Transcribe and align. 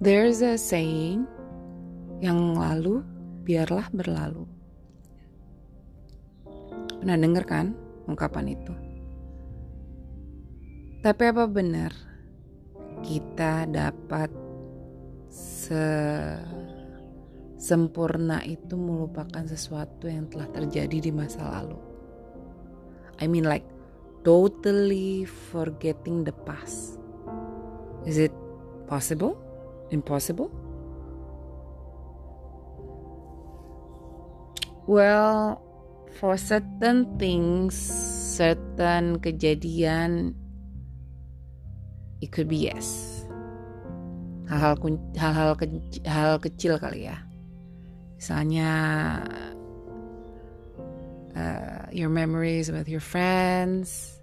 There's 0.00 0.40
a 0.40 0.56
saying 0.56 1.28
yang 2.24 2.56
lalu 2.56 3.04
biarlah 3.44 3.84
berlalu. 3.92 4.48
Pernah 7.04 7.20
denger 7.20 7.44
kan 7.44 7.76
ungkapan 8.08 8.48
itu? 8.48 8.72
Tapi 11.04 11.22
apa 11.28 11.44
benar 11.44 11.92
kita 13.04 13.68
dapat 13.68 14.32
se 15.28 15.84
sempurna 17.60 18.40
itu 18.48 18.80
melupakan 18.80 19.44
sesuatu 19.44 20.08
yang 20.08 20.32
telah 20.32 20.48
terjadi 20.48 20.96
di 20.96 21.12
masa 21.12 21.44
lalu? 21.60 21.76
I 23.20 23.28
mean 23.28 23.44
like 23.44 23.68
totally 24.24 25.28
forgetting 25.52 26.24
the 26.24 26.32
past. 26.48 26.96
Is 28.08 28.16
it 28.16 28.32
possible? 28.88 29.49
Impossible? 29.90 30.50
Well, 34.86 35.62
for 36.18 36.34
certain 36.34 37.18
things, 37.18 37.74
certain 38.34 39.22
kejadian, 39.22 40.34
it 42.22 42.32
could 42.32 42.48
be 42.48 42.70
yes. 42.70 43.22
Hal-hal 44.50 44.74
hal-hal 45.14 45.54
ke, 45.54 45.66
hal 46.02 46.42
kecil 46.42 46.82
kali 46.82 47.06
ya. 47.06 47.22
Misalnya 48.18 48.70
uh, 51.38 51.86
your 51.94 52.10
memories 52.10 52.70
with 52.74 52.90
your 52.90 53.02
friends, 53.02 54.18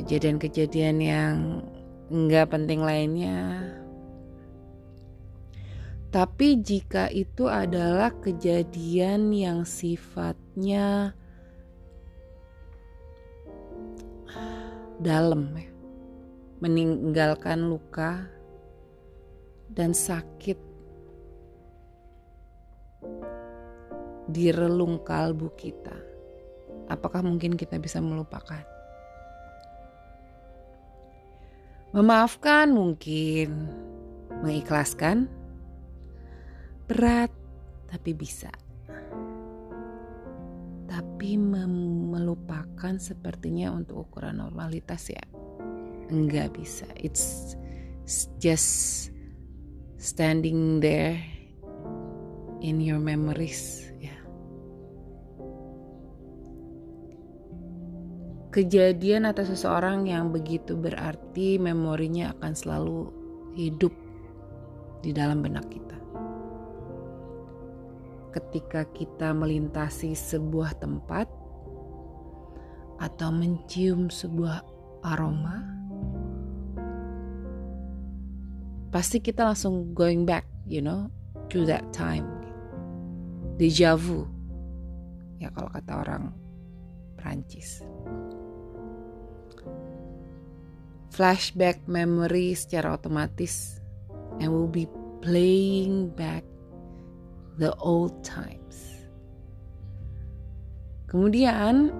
kejadian-kejadian 0.00 0.96
yang 1.04 1.36
enggak 2.08 2.56
penting 2.56 2.80
lainnya, 2.80 3.68
tapi 6.12 6.60
jika 6.60 7.08
itu 7.08 7.48
adalah 7.48 8.12
kejadian 8.20 9.32
yang 9.32 9.64
sifatnya 9.64 11.16
dalam 15.00 15.56
ya, 15.56 15.72
meninggalkan 16.60 17.64
luka 17.64 18.28
dan 19.72 19.96
sakit 19.96 20.60
di 24.28 24.52
relung 24.52 25.00
kalbu 25.00 25.48
kita. 25.56 25.96
Apakah 26.92 27.24
mungkin 27.24 27.56
kita 27.56 27.80
bisa 27.80 28.04
melupakan? 28.04 28.60
Memaafkan 31.96 32.68
mungkin, 32.68 33.72
mengikhlaskan 34.44 35.40
Berat, 36.92 37.32
tapi 37.88 38.12
bisa. 38.12 38.52
Tapi 40.84 41.40
melupakan 41.40 43.00
sepertinya 43.00 43.72
untuk 43.72 44.04
ukuran 44.04 44.44
normalitas 44.44 45.08
ya. 45.08 45.24
Enggak 46.12 46.52
bisa. 46.52 46.84
It's 47.00 47.56
just 48.36 49.08
standing 49.96 50.84
there 50.84 51.16
in 52.60 52.76
your 52.84 53.00
memories 53.00 53.88
ya. 53.96 54.12
Kejadian 58.52 59.32
atau 59.32 59.48
seseorang 59.48 60.12
yang 60.12 60.28
begitu 60.28 60.76
berarti 60.76 61.56
memorinya 61.56 62.36
akan 62.36 62.52
selalu 62.52 63.08
hidup 63.56 63.96
di 65.00 65.16
dalam 65.16 65.40
benak 65.40 65.72
kita 65.72 65.92
ketika 68.32 68.88
kita 68.96 69.36
melintasi 69.36 70.16
sebuah 70.16 70.80
tempat 70.80 71.28
atau 72.96 73.28
mencium 73.28 74.08
sebuah 74.08 74.64
aroma, 75.04 75.60
pasti 78.88 79.20
kita 79.20 79.44
langsung 79.44 79.92
going 79.92 80.24
back, 80.24 80.48
you 80.64 80.80
know, 80.80 81.12
to 81.52 81.68
that 81.68 81.84
time. 81.92 82.24
Deja 83.60 83.92
vu, 83.94 84.24
ya 85.36 85.52
kalau 85.52 85.68
kata 85.68 85.92
orang 85.92 86.24
Prancis. 87.20 87.84
Flashback 91.12 91.84
memory 91.84 92.56
secara 92.56 92.96
otomatis 92.96 93.76
and 94.40 94.48
will 94.48 94.70
be 94.70 94.88
playing 95.20 96.08
back 96.16 96.40
the 97.60 97.72
old 97.80 98.24
times. 98.24 99.08
Kemudian 101.08 101.92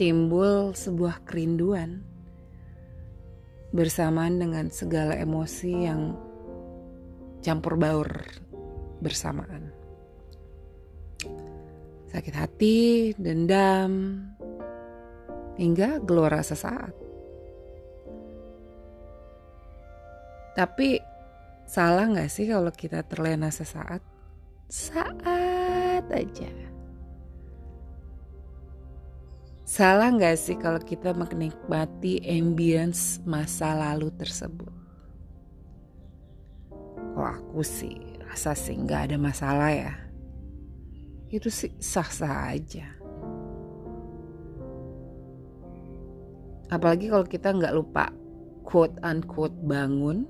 timbul 0.00 0.72
sebuah 0.72 1.22
kerinduan 1.28 2.00
bersamaan 3.74 4.38
dengan 4.38 4.70
segala 4.70 5.18
emosi 5.18 5.72
yang 5.74 6.14
campur 7.42 7.76
baur 7.76 8.08
bersamaan. 9.02 9.68
Sakit 12.08 12.34
hati, 12.38 13.12
dendam, 13.18 14.22
hingga 15.58 15.98
gelora 16.00 16.40
sesaat. 16.40 16.94
Tapi 20.54 21.02
salah 21.66 22.06
gak 22.14 22.30
sih 22.30 22.46
kalau 22.46 22.70
kita 22.70 23.02
terlena 23.02 23.50
sesaat? 23.50 24.13
Saat 24.68 26.04
aja. 26.08 26.52
Salah 29.64 30.12
nggak 30.12 30.36
sih 30.36 30.56
kalau 30.60 30.78
kita 30.78 31.16
menikmati 31.16 32.20
ambience 32.20 33.18
masa 33.24 33.72
lalu 33.74 34.12
tersebut? 34.14 34.70
Kalau 36.94 37.30
aku 37.30 37.64
sih 37.64 37.96
rasa 38.28 38.52
sih 38.52 38.76
nggak 38.76 39.10
ada 39.10 39.16
masalah 39.16 39.70
ya. 39.72 39.94
Itu 41.32 41.48
sih 41.48 41.72
sah-sah 41.80 42.54
aja. 42.54 42.86
Apalagi 46.68 47.08
kalau 47.08 47.24
kita 47.24 47.54
nggak 47.54 47.74
lupa 47.74 48.12
quote 48.66 48.98
unquote 49.00 49.56
bangun 49.64 50.26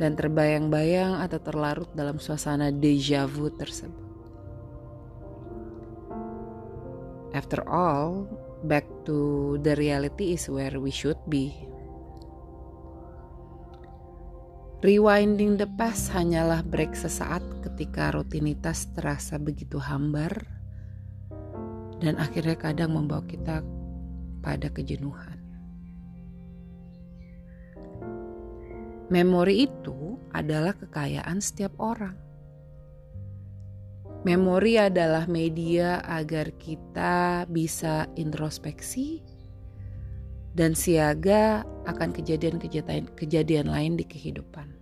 dan 0.00 0.16
terbayang-bayang 0.16 1.20
atau 1.20 1.38
terlarut 1.40 1.90
dalam 1.92 2.16
suasana 2.16 2.72
deja 2.72 3.28
vu 3.28 3.52
tersebut. 3.52 4.02
After 7.32 7.64
all, 7.64 8.28
back 8.68 8.84
to 9.08 9.56
the 9.64 9.72
reality 9.74 10.36
is 10.36 10.52
where 10.52 10.76
we 10.76 10.92
should 10.92 11.18
be. 11.28 11.56
Rewinding 14.82 15.62
the 15.62 15.70
past 15.78 16.10
hanyalah 16.10 16.66
break 16.66 16.92
sesaat 16.98 17.40
ketika 17.62 18.10
rutinitas 18.10 18.90
terasa 18.92 19.38
begitu 19.38 19.78
hambar 19.78 20.42
dan 22.02 22.18
akhirnya 22.18 22.58
kadang 22.58 22.98
membawa 22.98 23.22
kita 23.22 23.62
pada 24.42 24.68
kejenuhan. 24.74 25.31
Memori 29.12 29.68
itu 29.68 30.16
adalah 30.32 30.72
kekayaan 30.72 31.36
setiap 31.44 31.76
orang. 31.76 32.16
Memori 34.24 34.80
adalah 34.80 35.28
media 35.28 36.00
agar 36.00 36.48
kita 36.56 37.44
bisa 37.44 38.08
introspeksi 38.16 39.20
dan 40.56 40.72
siaga 40.72 41.60
akan 41.84 42.08
kejadian-kejadian 42.16 43.12
kejadian 43.12 43.68
lain 43.68 44.00
di 44.00 44.08
kehidupan. 44.08 44.72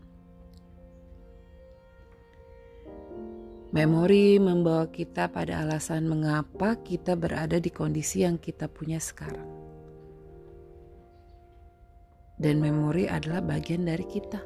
Memori 3.75 4.39
membawa 4.39 4.87
kita 4.95 5.27
pada 5.27 5.59
alasan 5.59 6.07
mengapa 6.07 6.79
kita 6.87 7.19
berada 7.19 7.59
di 7.59 7.75
kondisi 7.75 8.23
yang 8.23 8.39
kita 8.39 8.71
punya 8.71 9.03
sekarang 9.03 9.60
dan 12.41 12.65
memori 12.65 13.05
adalah 13.05 13.45
bagian 13.45 13.85
dari 13.85 14.09
kita. 14.09 14.41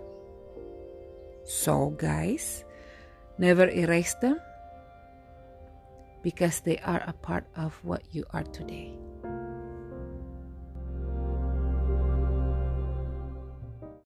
So, 1.46 1.94
guys, 1.94 2.66
never 3.38 3.70
erase 3.70 4.18
them 4.18 4.42
because 6.26 6.60
they 6.66 6.82
are 6.82 7.04
a 7.06 7.14
part 7.14 7.46
of 7.54 7.78
what 7.86 8.02
you 8.10 8.26
are 8.34 8.44
today. 8.50 8.98